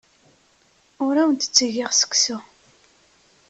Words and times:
Ur 1.05 1.15
awen-d-ttgeɣ 1.21 1.91
seksu. 1.95 2.37